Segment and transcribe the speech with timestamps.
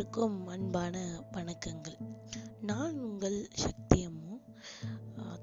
[0.00, 1.96] அனைவருக்கும் அன்பான வணக்கங்கள்.
[2.60, 4.38] நான் உங்கள் சக்தி அம்மு.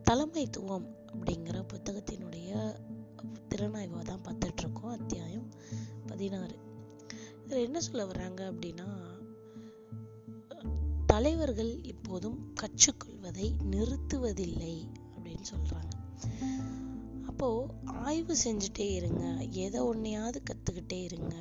[0.03, 2.75] தலைமைத்துவம் அப்படிங்கிற புத்தகத்தினுடைய
[3.49, 4.91] திறனாய்வை தான் பார்த்துட்ருக்கோம்.
[4.91, 5.51] அத்தியாயம்
[6.07, 6.55] பதினாறு.
[7.45, 8.87] இதில் என்ன சொல்ல வர்றாங்க அப்படின்னா
[11.05, 15.95] தலைவர்கள் எப்போதும் கற்றுக்கொள்வதை நிறுத்துவதில்லை அப்படின்னு சொல்கிறாங்க
[17.39, 19.43] அப்போது ஆய்வு செஞ்சுட்டே இருங்க.
[19.49, 21.35] எதை ஒன்றையாவது கற்றுக்கிட்டே இருங்க.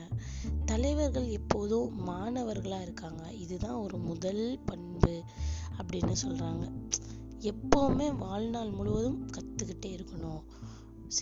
[0.64, 3.32] தலைவர்கள் எப்போதும் மாணவர்களாக இருக்காங்க.
[3.32, 5.22] இதுதான் ஒரு முதல் பண்பு
[5.78, 6.72] அப்படின்னு சொல்கிறாங்க
[7.40, 10.42] எப்போவுமே வாழ்நாள் முழுவதும் கற்றுக்கிட்டே இருக்கணும்.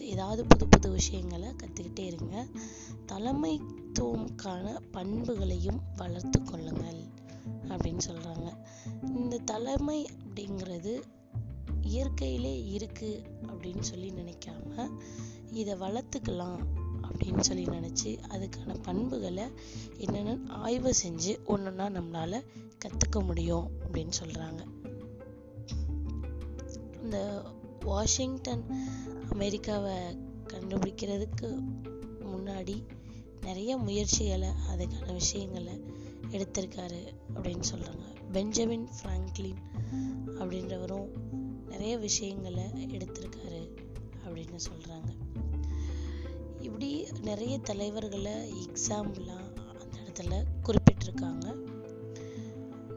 [0.01, 2.47] ஏதாவது புது புது விஷயங்களை கற்றுக்கிட்டே இருங்க.
[3.07, 7.01] தலைமைத்துவம்கான பண்புகளையும் வளர்த்து கொள்ளுங்கள்
[7.69, 8.57] அப்படின்னு சொல்கிறாங்க
[9.03, 11.03] இந்த தலைமை அப்படிங்கிறது
[11.85, 13.11] இயற்கையிலே இருக்கு
[13.47, 14.87] அப்படின்னு சொல்லி நினைக்காம
[15.53, 16.63] இதை வளர்த்துக்கலாம்
[17.03, 19.47] அப்படின்னு சொல்லி நினச்சி அதுக்கான பண்புகளை
[19.99, 22.41] என்னென்னு ஆய்வு செஞ்சு ஒன்றுன்னா நம்மளால
[22.85, 24.63] கற்றுக்க முடியும் அப்படின்னு சொல்கிறாங்க
[27.03, 27.19] இந்த
[27.81, 28.65] வாஷிங்டன்
[29.31, 29.97] அமெரிக்காவை
[30.47, 31.49] கண்டுபிடிக்கிறதுக்கு
[32.25, 32.77] முன்னாடி
[33.43, 35.75] நிறைய முயற்சிகளை அதுக்கான விஷயங்களை
[36.31, 37.03] எடுத்திருக்காரு
[37.35, 39.61] அப்படின்னு சொல்கிறாங்க பெஞ்சமின் ஃப்ராங்க்லின்
[40.39, 41.11] அப்படின்றவரும்
[41.69, 43.69] நிறைய விஷயங்களை எடுத்திருக்காரு
[44.27, 45.13] அப்படின்னு சொல்கிறாங்க
[46.61, 51.57] இப்படி நிறைய தலைவர்களை எக்ஸாம்பிளாக அந்த இடத்துல குறிப்பிட்டிருக்காங்க.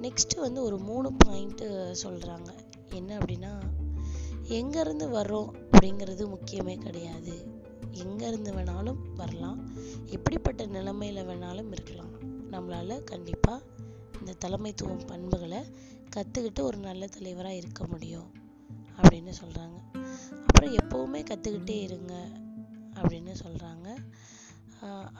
[0.02, 2.50] நெக்ஸ்ட்டு வந்து ஒரு மூணு பாயிண்ட்டு சொல்கிறாங்க
[2.90, 3.60] என்ன அப்படின்னா
[4.44, 7.48] எங்கேருந்து வர்றோம் அப்படிங்கிறது முக்கியமே கிடையாது.
[7.92, 9.70] எங்கேருந்து வேணாலும் வரலாம்.
[10.06, 12.14] எப்படிப்பட்ட நிலைமையில் வேணாலும் இருக்கலாம்.
[12.52, 13.66] நம்மளால் கண்டிப்பாக
[14.20, 15.60] இந்த தலைமைத்துவம் பண்புகளை
[16.16, 18.46] கற்றுக்கிட்டு ஒரு நல்ல தலைவராக இருக்க முடியும்.
[19.00, 19.78] அப்படின்னு சொல்கிறாங்க
[20.46, 22.14] அப்புறம் எப்போவுமே கற்றுக்கிட்டே இருங்க
[23.00, 23.88] அப்படின்னு சொல்கிறாங்க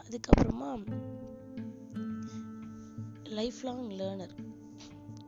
[0.02, 0.70] அதுக்கப்புறமா
[3.40, 4.36] லைஃப் லாங் லேர்னர்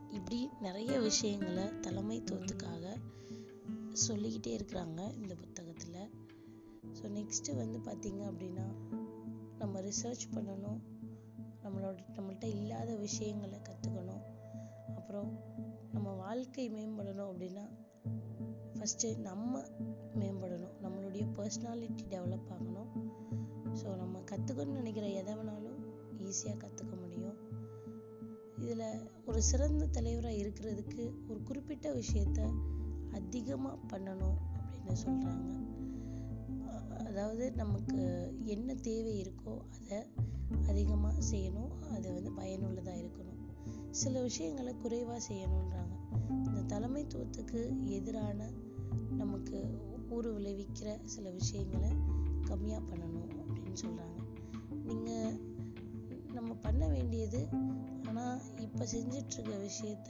[0.10, 2.86] இப்படி நிறைய விஷயங்களை தலைமைத்துவத்துக்காக
[4.06, 6.00] சொல்லிக்கிட்டே இருக்கிறாங்க இந்த புத்தகத்தில்.
[6.98, 8.68] ஸோ நெக்ஸ்ட்டு வந்து பார்த்திங்க அப்படின்னா
[9.58, 10.80] நம்ம ரிசர்ச் பண்ணணும்.
[11.64, 14.24] நம்மளோட நம்மள்கிட்ட இல்லாத விஷயங்களை கற்றுக்கணும்
[14.96, 15.30] அப்புறம்
[15.94, 17.66] நம்ம வாழ்க்கை மேம்படணும் அப்படின்னா
[18.76, 19.62] ஃபஸ்ட்டு நம்ம
[20.20, 20.76] மேம்படணும்.
[20.84, 22.92] நம்மளுடைய பர்சனாலிட்டி டெவலப் ஆகணும்.
[23.82, 25.80] ஸோ நம்ம கற்றுக்கணும்னு நினைக்கிற எதை வேணாலும்
[26.28, 27.38] ஈஸியாக கற்றுக்க முடியும்.
[28.58, 28.86] இதில்
[29.26, 32.40] ஒரு சிறந்த தலைவராக இருக்கிறதுக்கு ஒரு குறிப்பிட்ட விஷயத்த
[33.12, 35.52] அதிகமாக பண்ணணும் அப்படின்னு சொல்கிறாங்க
[37.10, 38.00] அதாவது நமக்கு
[38.44, 40.00] என்ன தேவை இருக்கோ அதை
[40.68, 41.72] அதிகமாக செய்யணும்.
[41.96, 43.40] அது வந்து பயனுள்ளதாக இருக்கணும்.
[43.92, 45.96] சில விஷயங்களை குறைவாக செய்யணுன்றாங்க
[46.46, 48.40] இந்த தலைமைத்துவத்துக்கு எதிரான
[49.18, 49.60] நமக்கு
[50.10, 51.92] ஊறு விளைவிக்கிற சில விஷயங்களை
[52.48, 54.18] கம்மியாக பண்ணணும் அப்படின்னு சொல்கிறாங்க
[54.84, 55.38] நீங்கள்
[56.34, 57.42] நம்ம பண்ண வேண்டியது
[58.08, 60.10] ஆனால் இப்போ செஞ்சிட்ருக்க விஷயத்த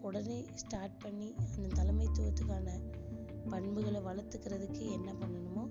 [0.00, 2.68] உடனே ஸ்டார்ட் பண்ணி அந்த தலைமைத்துவத்துக்கான
[3.50, 5.64] பண்புகளை வளர்த்துக்கிறதுக்கு என்ன பண்ணணுமோ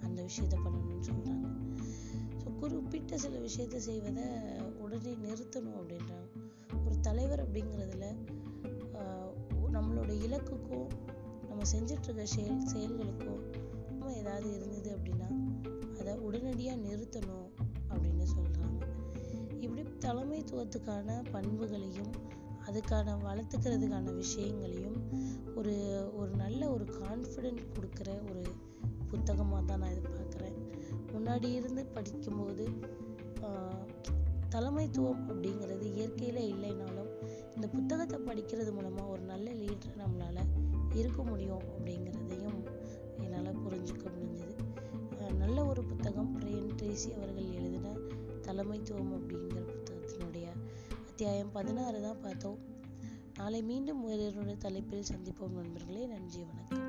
[0.00, 1.46] அந்த விஷயத்த பண்ணணும்னு சொல்கிறாங்க
[2.42, 4.26] ஸோ குறிப்பிட்ட சில விஷயத்த செய்வதை
[4.90, 6.28] உடனே நிறுத்தணும் அப்படின்றாங்க
[6.80, 8.06] ஒரு தலைவர் அப்படிங்கிறதுல
[9.00, 9.32] ஆஹ்,
[9.70, 10.88] நம்மளோட இலக்குக்கும்
[11.48, 13.42] நம்ம செஞ்சிட்ருக்க செயல் செயல்களுக்கும்
[13.90, 15.28] நம்ம ஏதாவது இருந்தது அப்படின்னா
[16.00, 17.48] அதை உடனடியாக நிறுத்தணும்
[17.90, 18.78] அப்படின்னு சொல்கிறாங்க
[19.60, 22.12] இப்படி தலைமைத்துவத்துக்கான பண்புகளையும்
[22.68, 24.98] அதுக்கான வளர்த்துக்கிறதுக்கான விஷயங்களையும்
[25.54, 25.74] ஒரு
[26.16, 28.42] ஒரு நல்ல ஒரு கான்ஃபிடென்ட் கொடுக்குற ஒரு
[29.10, 30.56] புத்தகமாக தான் நான் இதை பார்க்குறேன்.
[31.12, 32.64] முன்னாடி இருந்து படிக்கும்போது
[33.42, 33.84] ஆஹ்,
[34.50, 37.12] தலைமைத்துவம் அப்படிங்கிறது இயற்கையில் இல்லைனாலும்
[37.54, 40.50] இந்த புத்தகத்தை படிக்கிறது மூலமாக ஒரு நல்ல லீடர் நம்மளால்
[40.94, 42.58] இருக்க முடியும் அப்படிங்கிறதையும்
[43.22, 44.56] என்னால் புரிஞ்சுக்க முடிஞ்சது.
[45.34, 47.92] நல்ல ஒரு புத்தகம் பிரேன் ட்ரேசி அவர்கள் எழுதின
[48.42, 50.46] தலைமைத்துவம் அப்படிங்கிற புத்தகத்தினுடைய
[51.08, 52.58] அத்தியாயம் பதினாறு தான் பார்த்தோம்.
[53.36, 56.06] நாளை மீண்டும் வேறொரு தலைப்பில் சந்திப்போம் நண்பர்களே.
[56.06, 56.88] நன்றி வணக்கம்.